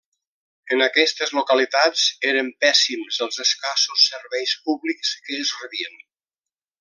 [0.75, 6.01] En aquestes localitats eren pèssims els escassos serveis públics que es rebien.